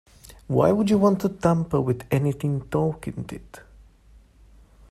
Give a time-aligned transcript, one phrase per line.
[0.47, 3.59] Why would you want to tamper with anything Tolkien did?